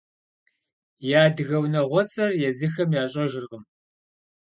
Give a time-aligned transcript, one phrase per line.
[1.19, 3.63] Я адыгэ унагъуэцӀэр езыхэм ящӀэжыркъым.